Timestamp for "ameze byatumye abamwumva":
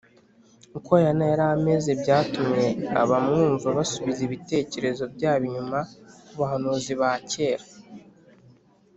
1.55-3.67